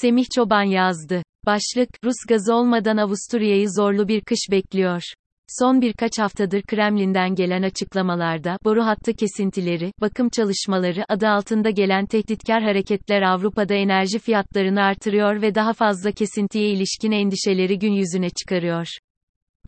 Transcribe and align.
Semih 0.00 0.24
Çoban 0.34 0.62
yazdı. 0.62 1.22
Başlık, 1.46 1.88
Rus 2.04 2.16
gazı 2.28 2.54
olmadan 2.54 2.96
Avusturya'yı 2.96 3.70
zorlu 3.70 4.08
bir 4.08 4.20
kış 4.20 4.38
bekliyor. 4.50 5.02
Son 5.48 5.80
birkaç 5.80 6.18
haftadır 6.18 6.62
Kremlin'den 6.62 7.34
gelen 7.34 7.62
açıklamalarda, 7.62 8.58
boru 8.64 8.84
hattı 8.84 9.12
kesintileri, 9.12 9.92
bakım 10.00 10.28
çalışmaları 10.28 11.04
adı 11.08 11.28
altında 11.28 11.70
gelen 11.70 12.06
tehditkar 12.06 12.62
hareketler 12.62 13.22
Avrupa'da 13.22 13.74
enerji 13.74 14.18
fiyatlarını 14.18 14.82
artırıyor 14.82 15.42
ve 15.42 15.54
daha 15.54 15.72
fazla 15.72 16.12
kesintiye 16.12 16.70
ilişkin 16.70 17.12
endişeleri 17.12 17.78
gün 17.78 17.92
yüzüne 17.92 18.30
çıkarıyor. 18.30 18.86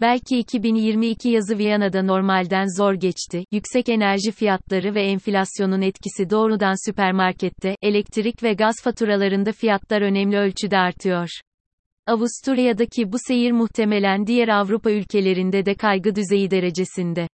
Belki 0.00 0.38
2022 0.38 1.28
yazı 1.28 1.58
Viyana'da 1.58 2.02
normalden 2.02 2.76
zor 2.78 2.94
geçti. 2.94 3.44
Yüksek 3.52 3.88
enerji 3.88 4.30
fiyatları 4.30 4.94
ve 4.94 5.02
enflasyonun 5.02 5.82
etkisi 5.82 6.30
doğrudan 6.30 6.88
süpermarkette, 6.88 7.76
elektrik 7.82 8.42
ve 8.42 8.52
gaz 8.52 8.74
faturalarında 8.84 9.52
fiyatlar 9.52 10.02
önemli 10.02 10.36
ölçüde 10.36 10.78
artıyor. 10.78 11.28
Avusturya'daki 12.06 13.12
bu 13.12 13.16
seyir 13.18 13.52
muhtemelen 13.52 14.26
diğer 14.26 14.48
Avrupa 14.48 14.90
ülkelerinde 14.90 15.66
de 15.66 15.74
kaygı 15.74 16.14
düzeyi 16.14 16.50
derecesinde. 16.50 17.28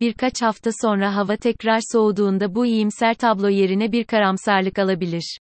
Birkaç 0.00 0.42
hafta 0.42 0.70
sonra 0.82 1.16
hava 1.16 1.36
tekrar 1.36 1.80
soğuduğunda 1.92 2.54
bu 2.54 2.66
iyimser 2.66 3.14
tablo 3.14 3.48
yerine 3.48 3.92
bir 3.92 4.04
karamsarlık 4.04 4.78
alabilir. 4.78 5.38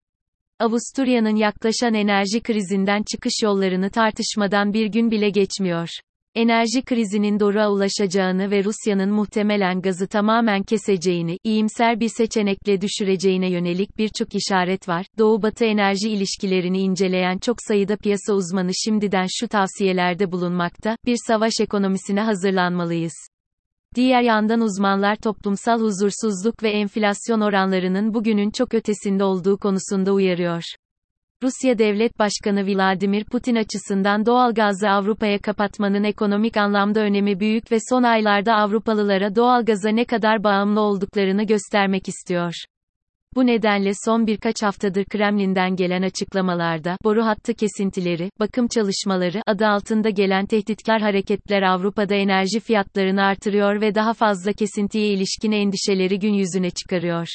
Avusturya'nın 0.59 1.35
yaklaşan 1.35 1.93
enerji 1.93 2.41
krizinden 2.41 3.03
çıkış 3.11 3.33
yollarını 3.43 3.89
tartışmadan 3.89 4.73
bir 4.73 4.85
gün 4.85 5.11
bile 5.11 5.29
geçmiyor 5.29 5.89
enerji 6.37 6.81
krizinin 6.81 7.39
doruğa 7.39 7.69
ulaşacağını 7.71 8.51
ve 8.51 8.63
Rusya'nın 8.63 9.09
muhtemelen 9.09 9.81
gazı 9.81 10.07
tamamen 10.07 10.63
keseceğini, 10.63 11.37
iyimser 11.43 11.99
bir 11.99 12.09
seçenekle 12.17 12.81
düşüreceğine 12.81 13.51
yönelik 13.51 13.97
birçok 13.97 14.35
işaret 14.35 14.89
var. 14.89 15.05
Doğu-Batı 15.17 15.65
enerji 15.65 16.09
ilişkilerini 16.09 16.79
inceleyen 16.79 17.37
çok 17.37 17.57
sayıda 17.67 17.97
piyasa 17.97 18.33
uzmanı 18.33 18.71
şimdiden 18.85 19.25
şu 19.39 19.47
tavsiyelerde 19.47 20.31
bulunmakta, 20.31 20.97
bir 21.05 21.17
savaş 21.27 21.53
ekonomisine 21.61 22.21
hazırlanmalıyız. 22.21 23.13
Diğer 23.95 24.21
yandan 24.21 24.61
uzmanlar 24.61 25.15
toplumsal 25.15 25.79
huzursuzluk 25.79 26.63
ve 26.63 26.69
enflasyon 26.69 27.41
oranlarının 27.41 28.13
bugünün 28.13 28.51
çok 28.51 28.73
ötesinde 28.73 29.23
olduğu 29.23 29.57
konusunda 29.57 30.13
uyarıyor. 30.13 30.63
Rusya 31.43 31.77
Devlet 31.77 32.19
Başkanı 32.19 32.67
Vladimir 32.67 33.25
Putin 33.25 33.55
açısından 33.55 34.25
doğalgazı 34.25 34.89
Avrupa'ya 34.89 35.39
kapatmanın 35.39 36.03
ekonomik 36.03 36.57
anlamda 36.57 36.99
önemi 36.99 37.39
büyük 37.39 37.71
ve 37.71 37.77
son 37.89 38.03
aylarda 38.03 38.55
Avrupalılara 38.55 39.35
doğalgaza 39.35 39.89
ne 39.89 40.05
kadar 40.05 40.43
bağımlı 40.43 40.81
olduklarını 40.81 41.43
göstermek 41.43 42.07
istiyor. 42.07 42.53
Bu 43.35 43.45
nedenle 43.45 43.91
son 44.05 44.27
birkaç 44.27 44.63
haftadır 44.63 45.05
Kremlin'den 45.05 45.75
gelen 45.75 46.01
açıklamalarda, 46.01 46.97
boru 47.03 47.25
hattı 47.25 47.53
kesintileri, 47.53 48.29
bakım 48.39 48.67
çalışmaları 48.67 49.41
adı 49.45 49.67
altında 49.67 50.09
gelen 50.09 50.45
tehditkar 50.45 51.01
hareketler 51.01 51.61
Avrupa'da 51.61 52.15
enerji 52.15 52.59
fiyatlarını 52.59 53.23
artırıyor 53.23 53.81
ve 53.81 53.95
daha 53.95 54.13
fazla 54.13 54.53
kesintiye 54.53 55.07
ilişkin 55.07 55.51
endişeleri 55.51 56.19
gün 56.19 56.33
yüzüne 56.33 56.69
çıkarıyor. 56.69 57.27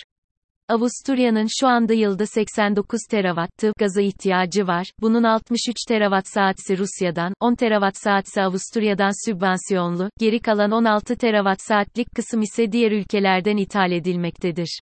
Avusturya'nın 0.68 1.48
şu 1.60 1.68
anda 1.68 1.92
yılda 1.92 2.26
89 2.26 3.00
terawatt 3.10 3.64
gaza 3.78 4.02
ihtiyacı 4.02 4.66
var. 4.66 4.86
Bunun 5.00 5.22
63 5.22 5.76
terawatt 5.88 6.28
saatsi 6.28 6.78
Rusya'dan, 6.78 7.34
10 7.40 7.54
terawatt 7.54 7.96
saatsi 7.96 8.42
Avusturya'dan 8.42 9.26
sübvansiyonlu, 9.26 10.10
geri 10.18 10.40
kalan 10.40 10.70
16 10.70 11.16
terawatt 11.16 11.60
saatlik 11.60 12.06
kısım 12.16 12.42
ise 12.42 12.72
diğer 12.72 12.92
ülkelerden 12.92 13.56
ithal 13.56 13.92
edilmektedir. 13.92 14.80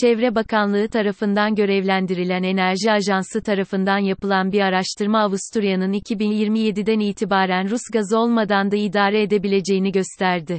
Çevre 0.00 0.34
Bakanlığı 0.34 0.88
tarafından 0.88 1.54
görevlendirilen 1.54 2.42
Enerji 2.42 2.92
Ajansı 2.92 3.42
tarafından 3.42 3.98
yapılan 3.98 4.52
bir 4.52 4.60
araştırma 4.60 5.20
Avusturya'nın 5.20 5.92
2027'den 5.92 7.00
itibaren 7.00 7.70
Rus 7.70 7.82
gazı 7.92 8.18
olmadan 8.18 8.70
da 8.70 8.76
idare 8.76 9.22
edebileceğini 9.22 9.92
gösterdi. 9.92 10.58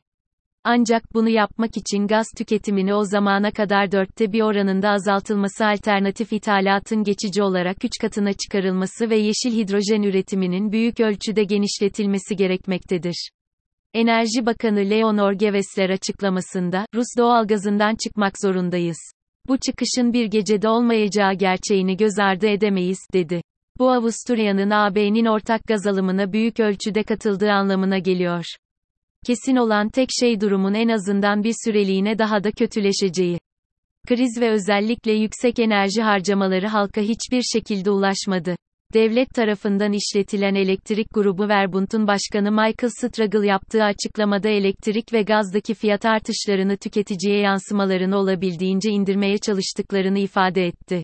Ancak 0.63 1.13
bunu 1.13 1.29
yapmak 1.29 1.77
için 1.77 2.07
gaz 2.07 2.25
tüketimini 2.37 2.93
o 2.93 3.05
zamana 3.05 3.51
kadar 3.51 3.91
dörtte 3.91 4.31
bir 4.31 4.41
oranında 4.41 4.89
azaltılması 4.89 5.65
alternatif 5.65 6.33
ithalatın 6.33 7.03
geçici 7.03 7.43
olarak 7.43 7.85
üç 7.85 7.91
katına 8.01 8.33
çıkarılması 8.33 9.09
ve 9.09 9.17
yeşil 9.17 9.51
hidrojen 9.51 10.03
üretiminin 10.03 10.71
büyük 10.71 10.99
ölçüde 10.99 11.43
genişletilmesi 11.43 12.35
gerekmektedir. 12.35 13.29
Enerji 13.93 14.45
Bakanı 14.45 14.89
Leonor 14.89 15.33
Gevesler 15.33 15.89
açıklamasında, 15.89 16.85
Rus 16.95 17.07
doğalgazından 17.17 17.95
çıkmak 17.95 18.33
zorundayız. 18.41 18.97
Bu 19.47 19.57
çıkışın 19.57 20.13
bir 20.13 20.25
gecede 20.25 20.69
olmayacağı 20.69 21.33
gerçeğini 21.33 21.97
göz 21.97 22.19
ardı 22.19 22.47
edemeyiz, 22.47 22.99
dedi. 23.13 23.41
Bu 23.79 23.91
Avusturya'nın 23.91 24.69
AB'nin 24.69 25.25
ortak 25.25 25.63
gaz 25.67 25.87
alımına 25.87 26.33
büyük 26.33 26.59
ölçüde 26.59 27.03
katıldığı 27.03 27.51
anlamına 27.51 27.97
geliyor. 27.97 28.45
Kesin 29.25 29.55
olan 29.55 29.89
tek 29.89 30.09
şey 30.19 30.41
durumun 30.41 30.73
en 30.73 30.89
azından 30.89 31.43
bir 31.43 31.55
süreliğine 31.65 32.19
daha 32.19 32.43
da 32.43 32.51
kötüleşeceği. 32.51 33.39
Kriz 34.07 34.41
ve 34.41 34.49
özellikle 34.49 35.11
yüksek 35.11 35.59
enerji 35.59 36.01
harcamaları 36.01 36.67
halka 36.67 37.01
hiçbir 37.01 37.41
şekilde 37.41 37.91
ulaşmadı. 37.91 38.55
Devlet 38.93 39.29
tarafından 39.29 39.93
işletilen 39.93 40.55
elektrik 40.55 41.07
grubu 41.13 41.47
Verbund'un 41.47 42.07
başkanı 42.07 42.51
Michael 42.51 42.91
Struggle 42.99 43.47
yaptığı 43.47 43.83
açıklamada 43.83 44.49
elektrik 44.49 45.13
ve 45.13 45.21
gazdaki 45.21 45.73
fiyat 45.73 46.05
artışlarını 46.05 46.77
tüketiciye 46.77 47.39
yansımalarını 47.39 48.17
olabildiğince 48.17 48.89
indirmeye 48.89 49.37
çalıştıklarını 49.37 50.19
ifade 50.19 50.65
etti. 50.65 51.03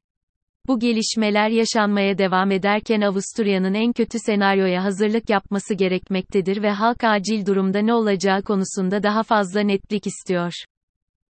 Bu 0.68 0.80
gelişmeler 0.80 1.50
yaşanmaya 1.50 2.18
devam 2.18 2.52
ederken 2.52 3.02
Avusturya'nın 3.02 3.74
en 3.74 3.94
kötü 3.94 4.20
senaryoya 4.20 4.84
hazırlık 4.84 5.30
yapması 5.30 5.74
gerekmektedir 5.74 6.64
ve 6.64 6.72
halk 6.72 7.04
acil 7.04 7.46
durumda 7.46 7.80
ne 7.80 7.94
olacağı 7.94 8.44
konusunda 8.44 9.04
daha 9.04 9.24
fazla 9.24 9.62
netlik 9.62 10.08
istiyor. 10.08 10.54